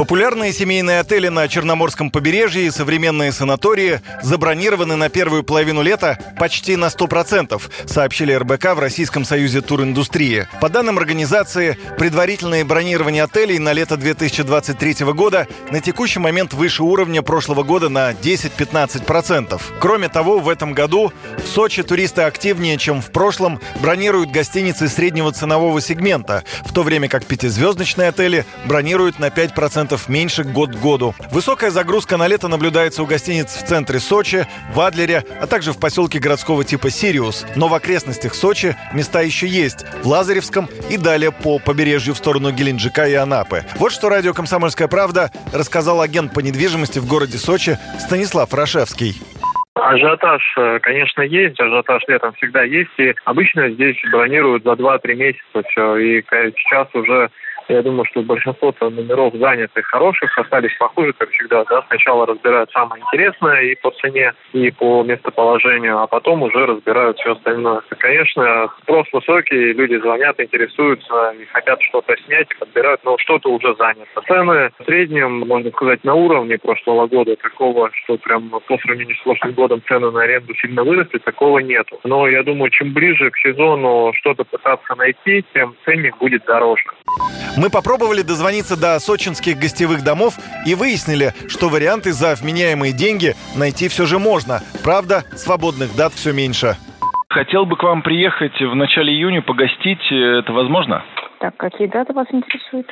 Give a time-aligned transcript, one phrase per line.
[0.00, 6.76] Популярные семейные отели на Черноморском побережье и современные санатории забронированы на первую половину лета почти
[6.76, 10.48] на 100%, сообщили РБК в Российском союзе туриндустрии.
[10.62, 17.20] По данным организации, предварительное бронирование отелей на лето 2023 года на текущий момент выше уровня
[17.20, 19.60] прошлого года на 10-15%.
[19.80, 25.30] Кроме того, в этом году в Сочи туристы активнее, чем в прошлом, бронируют гостиницы среднего
[25.30, 31.14] ценового сегмента, в то время как пятизвездочные отели бронируют на 5% меньше год к году.
[31.30, 35.80] Высокая загрузка на лето наблюдается у гостиниц в центре Сочи, в Адлере, а также в
[35.80, 37.46] поселке городского типа Сириус.
[37.56, 39.84] Но в окрестностях Сочи места еще есть.
[40.02, 43.64] В Лазаревском и далее по побережью в сторону Геленджика и Анапы.
[43.76, 49.20] Вот что радио «Комсомольская правда» рассказал агент по недвижимости в городе Сочи Станислав Рашевский.
[49.74, 55.62] Ажиотаж, э, конечно, есть, ажиотаж летом всегда есть, и обычно здесь бронируют за 2-3 месяца
[55.68, 57.30] все, и сейчас уже
[57.72, 61.64] я думаю, что большинство номеров заняты хороших, остались похуже, как всегда.
[61.64, 61.82] Да?
[61.88, 67.32] Сначала разбирают самое интересное и по цене, и по местоположению, а потом уже разбирают все
[67.32, 67.82] остальное.
[67.98, 74.20] Конечно, спрос высокий, люди звонят, интересуются и хотят что-то снять, подбирают, но что-то уже занято.
[74.26, 77.36] Цены в среднем, можно сказать, на уровне прошлого года.
[77.36, 82.00] Такого, что прям по сравнению с прошлым годом цены на аренду сильно выросли, такого нету.
[82.04, 86.84] Но я думаю, чем ближе к сезону что-то пытаться найти, тем ценник будет дороже.
[87.60, 93.88] Мы попробовали дозвониться до сочинских гостевых домов и выяснили, что варианты за вменяемые деньги найти
[93.88, 94.60] все же можно.
[94.82, 96.76] Правда, свободных дат все меньше.
[97.28, 100.00] Хотел бы к вам приехать в начале июня погостить.
[100.10, 101.04] Это возможно?
[101.40, 102.86] Так, какие даты вас интересуют?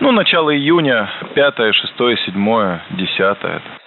[0.00, 1.92] Ну, начало июня, 5, 6,
[2.26, 3.38] 7, 10.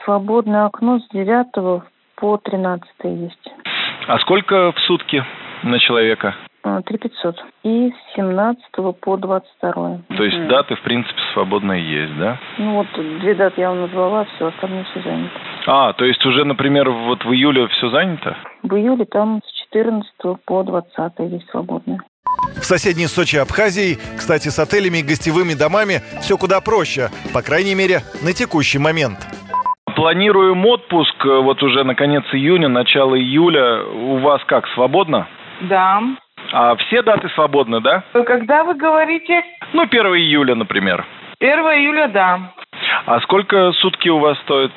[0.06, 1.84] Свободное окно с 9
[2.16, 3.52] по 13 есть.
[4.08, 5.22] А сколько в сутки
[5.64, 6.34] на человека?
[6.64, 7.36] 3 500.
[7.64, 8.64] И с 17
[9.02, 9.98] по 22.
[10.16, 12.40] То есть даты, в принципе, свободные есть, да?
[12.58, 12.88] Ну вот,
[13.20, 15.32] две даты я вам назвала, все, остальное все занято.
[15.68, 18.38] А, то есть уже, например, вот в июле все занято?
[18.64, 20.10] В июле там с 14
[20.46, 22.00] по 20 есть свободные.
[22.56, 27.76] В соседней Сочи Абхазии, кстати, с отелями и гостевыми домами все куда проще, по крайней
[27.76, 29.20] мере, на текущий момент.
[29.96, 33.84] Планируем отпуск э, вот уже на конец июня, начало июля.
[33.86, 35.28] У вас как, свободно?
[35.62, 36.02] Да.
[36.54, 38.04] А все даты свободны, да?
[38.14, 39.44] Когда вы говорите?
[39.74, 41.04] Ну, 1 июля, например.
[41.40, 42.54] 1 июля, да.
[43.08, 44.72] А сколько сутки у вас стоит?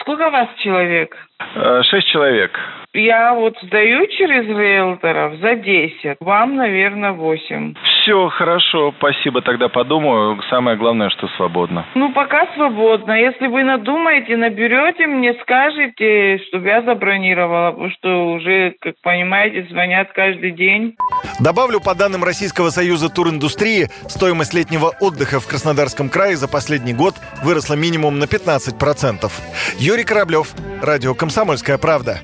[0.00, 1.16] Сколько у вас человек?
[1.54, 2.58] Э, шесть человек.
[2.92, 6.18] Я вот сдаю через риэлторов за 10.
[6.20, 7.74] Вам, наверное, 8.
[8.04, 10.38] Все, хорошо, спасибо, тогда подумаю.
[10.50, 11.86] Самое главное, что свободно.
[11.94, 13.12] Ну, пока свободно.
[13.12, 20.12] Если вы надумаете, наберете, мне скажете, чтобы я забронировала, потому что уже, как понимаете, звонят
[20.12, 20.96] каждый день.
[21.40, 27.14] Добавлю, по данным Российского союза туриндустрии, стоимость летнего отдыха в Краснодарском крае за последний год
[27.42, 29.32] выросла минимум на 15%.
[29.78, 30.48] Юрий Кораблев,
[30.82, 32.20] Радио «Комсомольская правда».